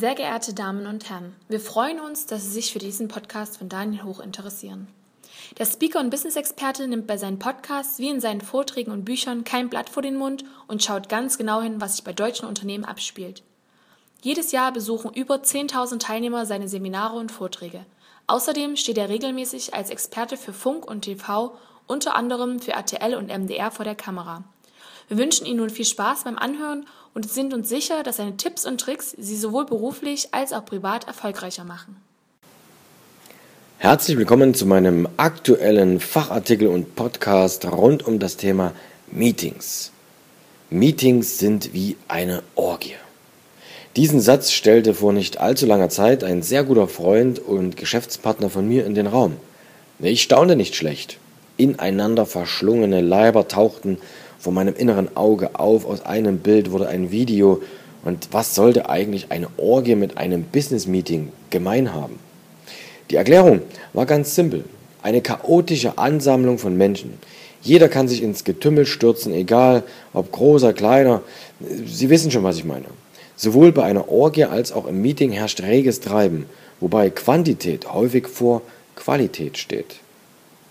[0.00, 3.68] Sehr geehrte Damen und Herren, wir freuen uns, dass Sie sich für diesen Podcast von
[3.68, 4.88] Daniel Hoch interessieren.
[5.58, 9.68] Der Speaker und Business-Experte nimmt bei seinen Podcasts wie in seinen Vorträgen und Büchern kein
[9.68, 13.42] Blatt vor den Mund und schaut ganz genau hin, was sich bei deutschen Unternehmen abspielt.
[14.22, 17.84] Jedes Jahr besuchen über 10.000 Teilnehmer seine Seminare und Vorträge.
[18.26, 23.28] Außerdem steht er regelmäßig als Experte für Funk und TV, unter anderem für RTL und
[23.28, 24.44] MDR vor der Kamera.
[25.08, 28.66] Wir wünschen Ihnen nun viel Spaß beim Anhören und sind uns sicher, dass seine Tipps
[28.66, 31.96] und Tricks Sie sowohl beruflich als auch privat erfolgreicher machen.
[33.78, 38.72] Herzlich willkommen zu meinem aktuellen Fachartikel und Podcast rund um das Thema
[39.10, 39.90] Meetings.
[40.68, 42.94] Meetings sind wie eine Orgie.
[43.96, 48.68] Diesen Satz stellte vor nicht allzu langer Zeit ein sehr guter Freund und Geschäftspartner von
[48.68, 49.36] mir in den Raum.
[49.98, 51.18] Ich staunte nicht schlecht.
[51.56, 53.98] Ineinander verschlungene Leiber tauchten
[54.40, 57.62] vor meinem inneren Auge auf, aus einem Bild wurde ein Video.
[58.02, 62.18] Und was sollte eigentlich eine Orgie mit einem Business-Meeting gemein haben?
[63.10, 63.60] Die Erklärung
[63.92, 64.64] war ganz simpel.
[65.02, 67.18] Eine chaotische Ansammlung von Menschen.
[67.62, 69.82] Jeder kann sich ins Getümmel stürzen, egal
[70.14, 71.20] ob großer, kleiner.
[71.84, 72.86] Sie wissen schon, was ich meine.
[73.36, 76.46] Sowohl bei einer Orgie als auch im Meeting herrscht reges Treiben,
[76.80, 78.62] wobei Quantität häufig vor
[78.96, 79.96] Qualität steht.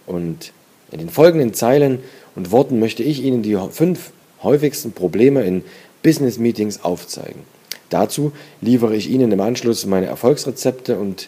[0.08, 0.54] Und
[0.92, 2.00] in den folgenden Zeilen
[2.40, 4.12] und Worten möchte ich Ihnen die fünf
[4.44, 5.62] häufigsten Probleme in
[6.04, 7.42] Business Meetings aufzeigen.
[7.90, 8.32] Dazu
[8.62, 11.28] liefere ich Ihnen im Anschluss meine Erfolgsrezepte und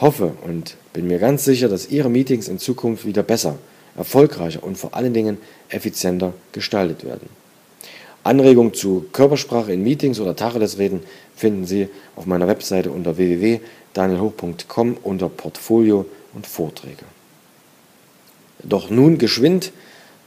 [0.00, 3.58] hoffe und bin mir ganz sicher, dass Ihre Meetings in Zukunft wieder besser,
[3.94, 5.36] erfolgreicher und vor allen Dingen
[5.68, 7.28] effizienter gestaltet werden.
[8.22, 11.00] Anregungen zu Körpersprache in Meetings oder Tacheles-Reden
[11.36, 17.04] finden Sie auf meiner Webseite unter www.danielhoch.com unter Portfolio und Vorträge.
[18.66, 19.72] Doch nun geschwind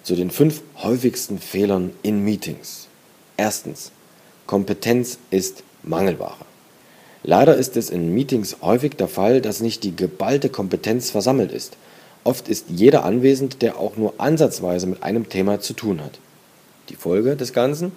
[0.03, 2.87] zu den fünf häufigsten Fehlern in Meetings.
[3.35, 3.91] Erstens.
[4.45, 6.45] Kompetenz ist Mangelware.
[7.23, 11.75] Leider ist es in Meetings häufig der Fall, dass nicht die geballte Kompetenz versammelt ist.
[12.23, 16.19] Oft ist jeder anwesend, der auch nur ansatzweise mit einem Thema zu tun hat.
[16.89, 17.91] Die Folge des Ganzen?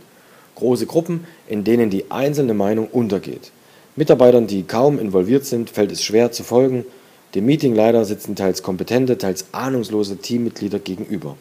[0.56, 3.52] Große Gruppen, in denen die einzelne Meinung untergeht.
[3.94, 6.84] Mitarbeitern, die kaum involviert sind, fällt es schwer zu folgen
[7.34, 11.36] dem Meetingleiter sitzen teils kompetente, teils ahnungslose Teammitglieder gegenüber.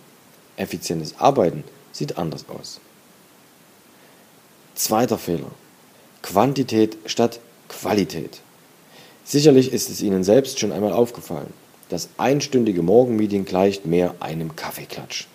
[0.55, 2.79] Effizientes Arbeiten sieht anders aus.
[4.75, 5.51] Zweiter Fehler.
[6.21, 7.39] Quantität statt
[7.69, 8.41] Qualität.
[9.23, 11.53] Sicherlich ist es Ihnen selbst schon einmal aufgefallen.
[11.89, 15.25] Das einstündige Morgenmeeting gleicht mehr einem Kaffeeklatsch.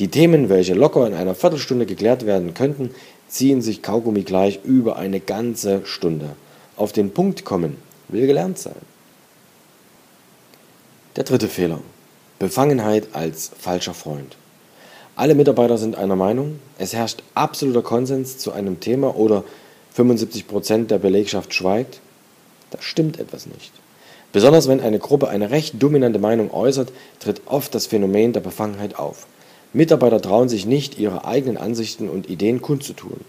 [0.00, 2.90] Die Themen, welche locker in einer Viertelstunde geklärt werden könnten,
[3.28, 6.36] ziehen sich Kaugummi gleich über eine ganze Stunde.
[6.76, 7.76] Auf den Punkt kommen
[8.08, 8.93] will gelernt sein.
[11.16, 11.78] Der dritte Fehler.
[12.40, 14.36] Befangenheit als falscher Freund.
[15.14, 19.44] Alle Mitarbeiter sind einer Meinung, es herrscht absoluter Konsens zu einem Thema oder
[19.96, 22.00] 75% der Belegschaft schweigt.
[22.70, 23.70] Da stimmt etwas nicht.
[24.32, 28.98] Besonders wenn eine Gruppe eine recht dominante Meinung äußert, tritt oft das Phänomen der Befangenheit
[28.98, 29.28] auf.
[29.72, 33.20] Mitarbeiter trauen sich nicht, ihre eigenen Ansichten und Ideen kundzutun.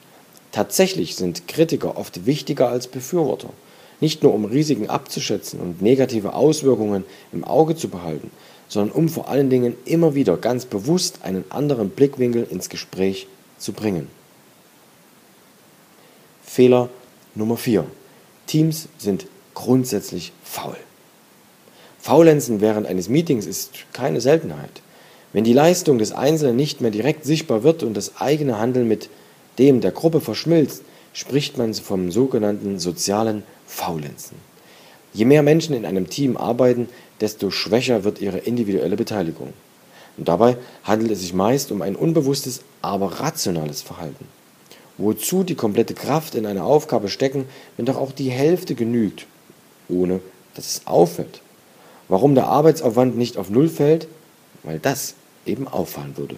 [0.52, 3.50] Tatsächlich sind Kritiker oft wichtiger als Befürworter
[4.02, 8.32] nicht nur um Risiken abzuschätzen und negative Auswirkungen im Auge zu behalten,
[8.68, 13.74] sondern um vor allen Dingen immer wieder ganz bewusst einen anderen Blickwinkel ins Gespräch zu
[13.74, 14.08] bringen.
[16.44, 16.90] Fehler
[17.36, 17.86] Nummer 4.
[18.48, 20.78] Teams sind grundsätzlich faul.
[22.00, 24.82] Faulenzen während eines Meetings ist keine Seltenheit.
[25.34, 29.10] Wenn die Leistung des Einzelnen nicht mehr direkt sichtbar wird und das eigene Handeln mit
[29.58, 30.84] dem der Gruppe verschmilzt,
[31.14, 34.38] spricht man vom sogenannten sozialen Faulenzen.
[35.14, 36.90] Je mehr Menschen in einem Team arbeiten,
[37.22, 39.54] desto schwächer wird ihre individuelle Beteiligung.
[40.18, 44.28] Und dabei handelt es sich meist um ein unbewusstes, aber rationales Verhalten.
[44.98, 49.26] Wozu die komplette Kraft in eine Aufgabe stecken, wenn doch auch die Hälfte genügt,
[49.90, 50.22] ohne
[50.54, 51.42] dass es auffällt?
[52.08, 54.08] Warum der Arbeitsaufwand nicht auf Null fällt?
[54.64, 55.16] Weil das
[55.46, 56.38] eben auffallen würde.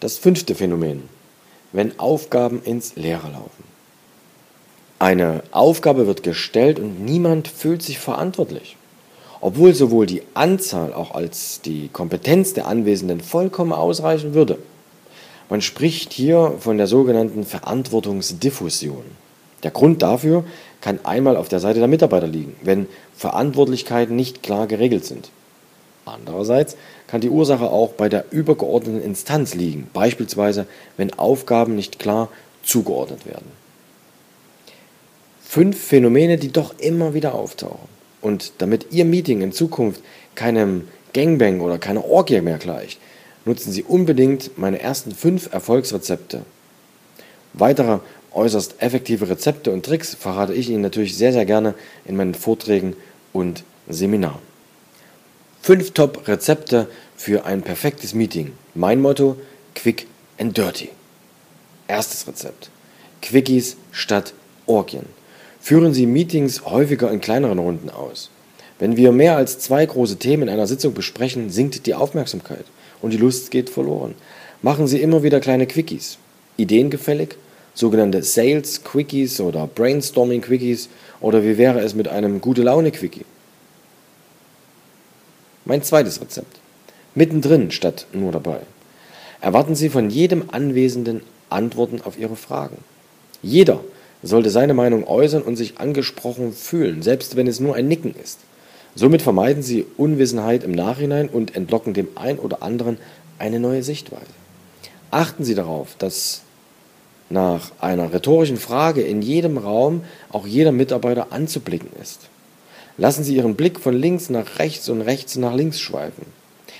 [0.00, 1.08] Das fünfte Phänomen.
[1.72, 3.71] Wenn Aufgaben ins Leere laufen.
[5.02, 8.76] Eine Aufgabe wird gestellt und niemand fühlt sich verantwortlich.
[9.40, 14.58] Obwohl sowohl die Anzahl auch als die Kompetenz der Anwesenden vollkommen ausreichen würde.
[15.50, 19.02] Man spricht hier von der sogenannten Verantwortungsdiffusion.
[19.64, 20.44] Der Grund dafür
[20.80, 25.32] kann einmal auf der Seite der Mitarbeiter liegen, wenn Verantwortlichkeiten nicht klar geregelt sind.
[26.04, 26.76] Andererseits
[27.08, 32.28] kann die Ursache auch bei der übergeordneten Instanz liegen, beispielsweise wenn Aufgaben nicht klar
[32.62, 33.61] zugeordnet werden.
[35.52, 37.86] Fünf Phänomene, die doch immer wieder auftauchen.
[38.22, 40.00] Und damit Ihr Meeting in Zukunft
[40.34, 42.98] keinem Gangbang oder keiner Orgie mehr gleicht,
[43.44, 46.46] nutzen Sie unbedingt meine ersten fünf Erfolgsrezepte.
[47.52, 47.98] Weitere
[48.32, 51.74] äußerst effektive Rezepte und Tricks verrate ich Ihnen natürlich sehr, sehr gerne
[52.06, 52.96] in meinen Vorträgen
[53.34, 54.40] und Seminaren.
[55.60, 58.52] Fünf Top-Rezepte für ein perfektes Meeting.
[58.74, 59.36] Mein Motto:
[59.74, 60.06] Quick
[60.38, 60.88] and Dirty.
[61.88, 62.70] Erstes Rezept:
[63.20, 64.32] Quickies statt
[64.64, 65.04] Orgien.
[65.62, 68.30] Führen Sie Meetings häufiger in kleineren Runden aus.
[68.80, 72.64] Wenn wir mehr als zwei große Themen in einer Sitzung besprechen, sinkt die Aufmerksamkeit
[73.00, 74.16] und die Lust geht verloren.
[74.60, 76.18] Machen Sie immer wieder kleine Quickies.
[76.56, 77.36] Ideengefällig,
[77.74, 80.88] sogenannte Sales Quickies oder Brainstorming Quickies
[81.20, 83.24] oder wie wäre es mit einem gute Laune Quickie?
[85.64, 86.58] Mein zweites Rezept.
[87.14, 88.58] Mittendrin statt nur dabei.
[89.40, 91.20] Erwarten Sie von jedem Anwesenden
[91.50, 92.78] Antworten auf Ihre Fragen.
[93.42, 93.78] Jeder
[94.22, 98.38] sollte seine Meinung äußern und sich angesprochen fühlen, selbst wenn es nur ein Nicken ist.
[98.94, 102.98] Somit vermeiden Sie Unwissenheit im Nachhinein und entlocken dem einen oder anderen
[103.38, 104.26] eine neue Sichtweise.
[105.10, 106.42] Achten Sie darauf, dass
[107.30, 112.20] nach einer rhetorischen Frage in jedem Raum auch jeder Mitarbeiter anzublicken ist.
[112.98, 116.26] Lassen Sie Ihren Blick von links nach rechts und rechts nach links schweifen.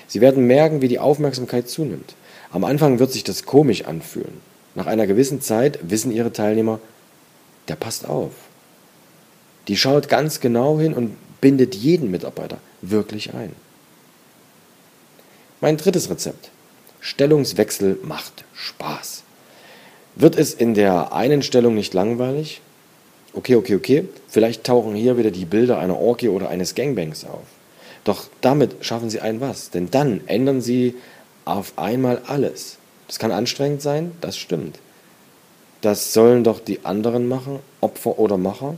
[0.07, 2.13] Sie werden merken, wie die Aufmerksamkeit zunimmt.
[2.51, 4.41] Am Anfang wird sich das komisch anfühlen.
[4.75, 6.79] Nach einer gewissen Zeit wissen Ihre Teilnehmer,
[7.67, 8.31] der passt auf.
[9.67, 13.53] Die schaut ganz genau hin und bindet jeden Mitarbeiter wirklich ein.
[15.61, 16.51] Mein drittes Rezept.
[16.99, 19.23] Stellungswechsel macht Spaß.
[20.15, 22.61] Wird es in der einen Stellung nicht langweilig?
[23.33, 24.07] Okay, okay, okay.
[24.27, 27.45] Vielleicht tauchen hier wieder die Bilder einer Orgie oder eines Gangbangs auf.
[28.03, 30.95] Doch damit schaffen Sie ein was, denn dann ändern Sie
[31.45, 32.77] auf einmal alles.
[33.07, 34.79] Das kann anstrengend sein, das stimmt.
[35.83, 38.75] Das sollen doch die anderen machen, Opfer oder Macher.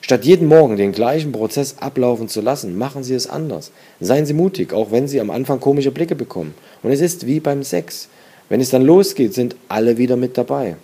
[0.00, 3.72] Statt jeden Morgen den gleichen Prozess ablaufen zu lassen, machen Sie es anders.
[4.00, 6.54] Seien Sie mutig, auch wenn Sie am Anfang komische Blicke bekommen.
[6.82, 8.08] Und es ist wie beim Sex.
[8.48, 10.76] Wenn es dann losgeht, sind alle wieder mit dabei.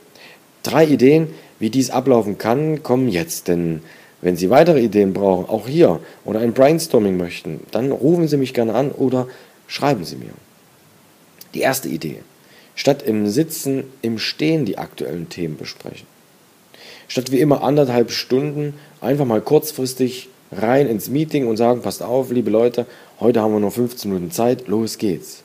[0.62, 1.29] Drei Ideen,
[1.59, 3.81] wie dies ablaufen kann, kommen jetzt, denn
[4.20, 8.52] wenn Sie weitere Ideen brauchen, auch hier, oder ein Brainstorming möchten, dann rufen Sie mich
[8.52, 9.26] gerne an oder
[9.69, 10.32] schreiben Sie mir.
[11.55, 12.19] Die erste Idee.
[12.76, 16.06] Statt im Sitzen, im Stehen die aktuellen Themen besprechen.
[17.08, 22.31] Statt wie immer anderthalb Stunden einfach mal kurzfristig rein ins Meeting und sagen, passt auf,
[22.31, 22.87] liebe Leute,
[23.19, 25.43] heute haben wir nur 15 Minuten Zeit, los geht's.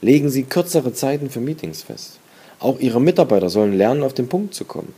[0.00, 2.18] Legen Sie kürzere Zeiten für Meetings fest.
[2.60, 4.94] Auch Ihre Mitarbeiter sollen lernen, auf den Punkt zu kommen.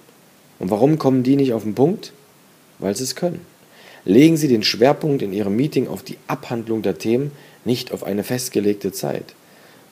[0.58, 2.12] Und warum kommen die nicht auf den Punkt?
[2.78, 3.44] Weil sie es können.
[4.04, 7.32] Legen Sie den Schwerpunkt in Ihrem Meeting auf die Abhandlung der Themen,
[7.64, 9.34] nicht auf eine festgelegte Zeit.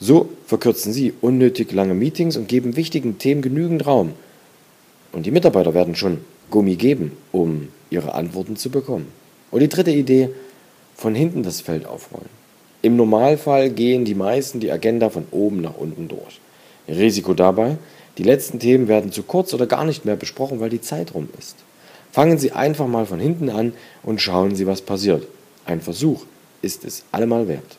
[0.01, 4.13] So verkürzen Sie unnötig lange Meetings und geben wichtigen Themen genügend Raum.
[5.13, 6.19] Und die Mitarbeiter werden schon
[6.51, 9.07] Gummi geben, um ihre Antworten zu bekommen.
[9.51, 10.31] Und die dritte Idee,
[10.95, 12.29] von hinten das Feld aufrollen.
[12.83, 16.41] Im Normalfall gehen die meisten die Agenda von oben nach unten durch.
[16.89, 17.77] Risiko dabei,
[18.19, 21.29] die letzten Themen werden zu kurz oder gar nicht mehr besprochen, weil die Zeit rum
[21.39, 21.57] ist.
[22.11, 25.27] Fangen Sie einfach mal von hinten an und schauen Sie, was passiert.
[25.67, 26.25] Ein Versuch
[26.63, 27.79] ist es allemal wert.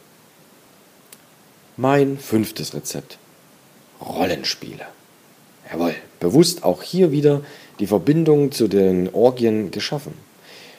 [1.81, 3.17] Mein fünftes Rezept.
[4.01, 4.85] Rollenspiele.
[5.71, 7.39] Jawohl, bewusst auch hier wieder
[7.79, 10.11] die Verbindung zu den Orgien geschaffen.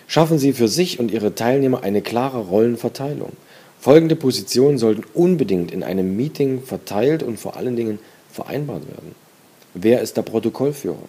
[0.06, 3.32] Schaffen Sie für sich und Ihre Teilnehmer eine klare Rollenverteilung.
[3.80, 7.98] Folgende Positionen sollten unbedingt in einem Meeting verteilt und vor allen Dingen
[8.30, 9.14] vereinbart werden.
[9.72, 11.08] Wer ist der Protokollführer?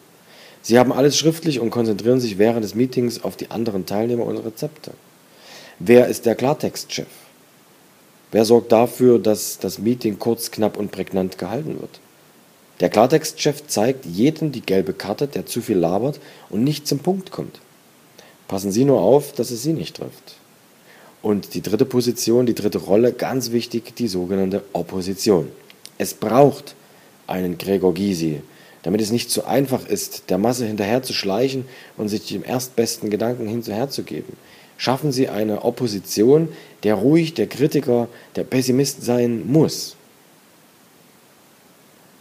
[0.62, 4.38] Sie haben alles schriftlich und konzentrieren sich während des Meetings auf die anderen Teilnehmer und
[4.38, 4.92] Rezepte.
[5.80, 7.08] Wer ist der Klartextchef?
[8.32, 12.00] Wer sorgt dafür, dass das Meeting kurz, knapp und prägnant gehalten wird?
[12.80, 16.20] Der Klartextchef zeigt jedem die gelbe Karte, der zu viel labert
[16.50, 17.60] und nicht zum Punkt kommt.
[18.48, 20.36] Passen Sie nur auf, dass es Sie nicht trifft.
[21.22, 25.50] Und die dritte Position, die dritte Rolle, ganz wichtig, die sogenannte Opposition.
[25.98, 26.74] Es braucht
[27.28, 28.42] einen Gregor Gysi,
[28.82, 31.66] damit es nicht so einfach ist, der Masse hinterher zu schleichen
[31.98, 34.36] und sich dem erstbesten Gedanken hinterherzugeben.
[34.82, 36.50] Schaffen Sie eine Opposition,
[36.82, 39.96] der ruhig der Kritiker, der Pessimist sein muss.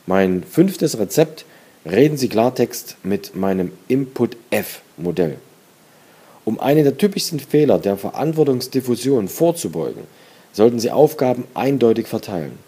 [0.04, 1.46] Mein fünftes Rezept,
[1.86, 5.38] reden Sie Klartext mit meinem Input-F-Modell.
[6.44, 10.02] Um einen der typischsten Fehler der Verantwortungsdiffusion vorzubeugen,
[10.52, 12.58] sollten Sie Aufgaben eindeutig verteilen.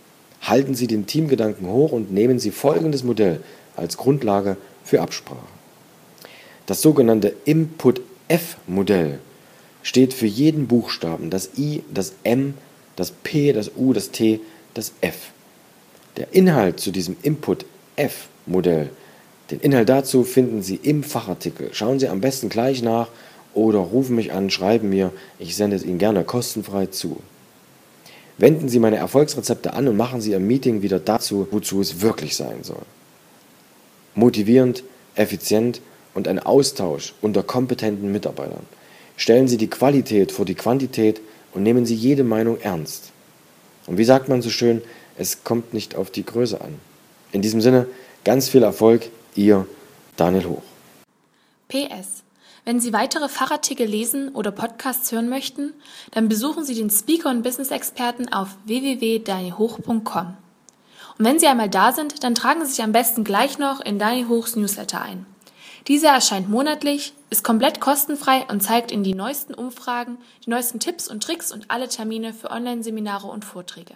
[0.40, 3.42] Halten Sie den Teamgedanken hoch und nehmen Sie folgendes Modell
[3.76, 5.44] als Grundlage für Absprache.
[6.64, 9.18] Das sogenannte Input-F-Modell
[9.82, 12.54] steht für jeden Buchstaben das I, das M,
[12.96, 14.40] das P, das U, das T,
[14.74, 15.30] das F.
[16.16, 18.90] Der Inhalt zu diesem Input-F-Modell,
[19.50, 21.70] den Inhalt dazu finden Sie im Fachartikel.
[21.72, 23.08] Schauen Sie am besten gleich nach
[23.52, 27.18] oder rufen mich an, schreiben mir, ich sende es Ihnen gerne kostenfrei zu.
[28.38, 32.34] Wenden Sie meine Erfolgsrezepte an und machen Sie Ihr Meeting wieder dazu, wozu es wirklich
[32.34, 32.82] sein soll.
[34.14, 34.84] Motivierend,
[35.16, 35.82] effizient
[36.14, 38.64] und ein Austausch unter kompetenten Mitarbeitern.
[39.16, 41.20] Stellen Sie die Qualität vor die Quantität
[41.52, 43.12] und nehmen Sie jede Meinung ernst.
[43.86, 44.82] Und wie sagt man so schön,
[45.18, 46.78] es kommt nicht auf die Größe an.
[47.32, 47.86] In diesem Sinne,
[48.24, 49.66] ganz viel Erfolg, Ihr
[50.16, 50.62] Daniel Hoch.
[51.68, 52.22] PS.
[52.64, 55.72] Wenn Sie weitere Fachartikel lesen oder Podcasts hören möchten,
[56.12, 60.36] dann besuchen Sie den Speaker und Business Experten auf www.danielhoch.com.
[61.18, 63.98] Und wenn Sie einmal da sind, dann tragen Sie sich am besten gleich noch in
[63.98, 65.26] Daniel Hochs Newsletter ein.
[65.88, 71.08] Dieser erscheint monatlich, ist komplett kostenfrei und zeigt Ihnen die neuesten Umfragen, die neuesten Tipps
[71.08, 73.94] und Tricks und alle Termine für Online-Seminare und Vorträge.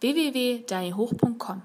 [0.00, 1.62] www.danielhoch.com